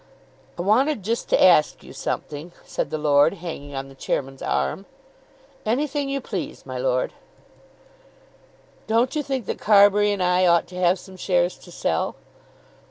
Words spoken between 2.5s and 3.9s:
said the lord, hanging on